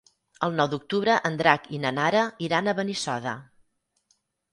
El 0.45 0.53
nou 0.59 0.69
d'octubre 0.69 1.17
en 1.29 1.37
Drac 1.41 1.67
i 1.77 1.79
na 1.83 1.91
Nara 1.97 2.23
iran 2.47 2.71
a 2.71 2.75
Benissoda. 2.81 3.35